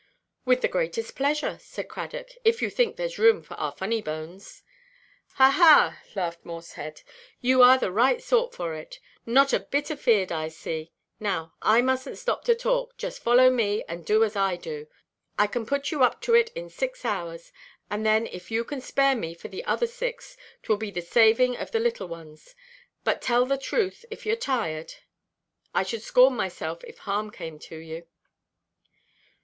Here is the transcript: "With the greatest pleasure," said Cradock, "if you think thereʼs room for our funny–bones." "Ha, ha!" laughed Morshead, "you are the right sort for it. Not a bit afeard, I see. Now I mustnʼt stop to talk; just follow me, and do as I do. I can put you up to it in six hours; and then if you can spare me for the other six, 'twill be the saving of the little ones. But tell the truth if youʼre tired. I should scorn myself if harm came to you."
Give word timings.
"With 0.45 0.61
the 0.61 0.67
greatest 0.67 1.15
pleasure," 1.15 1.59
said 1.61 1.87
Cradock, 1.87 2.29
"if 2.43 2.59
you 2.59 2.71
think 2.71 2.97
thereʼs 2.97 3.19
room 3.19 3.43
for 3.43 3.53
our 3.59 3.71
funny–bones." 3.71 4.63
"Ha, 5.35 5.51
ha!" 5.51 6.01
laughed 6.15 6.43
Morshead, 6.43 7.03
"you 7.39 7.61
are 7.61 7.77
the 7.77 7.91
right 7.91 8.19
sort 8.19 8.55
for 8.55 8.73
it. 8.73 8.99
Not 9.27 9.53
a 9.53 9.59
bit 9.59 9.91
afeard, 9.91 10.31
I 10.31 10.47
see. 10.47 10.91
Now 11.19 11.53
I 11.61 11.81
mustnʼt 11.81 12.17
stop 12.17 12.43
to 12.45 12.55
talk; 12.55 12.97
just 12.97 13.21
follow 13.21 13.51
me, 13.51 13.83
and 13.87 14.03
do 14.03 14.23
as 14.23 14.35
I 14.35 14.55
do. 14.55 14.87
I 15.37 15.45
can 15.45 15.67
put 15.67 15.91
you 15.91 16.01
up 16.01 16.19
to 16.21 16.33
it 16.33 16.49
in 16.55 16.67
six 16.67 17.05
hours; 17.05 17.51
and 17.87 18.03
then 18.03 18.25
if 18.25 18.49
you 18.49 18.63
can 18.63 18.81
spare 18.81 19.15
me 19.15 19.35
for 19.35 19.49
the 19.49 19.63
other 19.65 19.85
six, 19.85 20.35
'twill 20.63 20.79
be 20.79 20.89
the 20.89 21.03
saving 21.03 21.57
of 21.57 21.69
the 21.69 21.79
little 21.79 22.07
ones. 22.07 22.55
But 23.03 23.21
tell 23.21 23.45
the 23.45 23.55
truth 23.55 24.03
if 24.09 24.23
youʼre 24.23 24.41
tired. 24.41 24.93
I 25.75 25.83
should 25.83 26.01
scorn 26.01 26.35
myself 26.35 26.83
if 26.85 26.97
harm 26.97 27.29
came 27.29 27.59
to 27.59 27.77
you." 27.77 28.07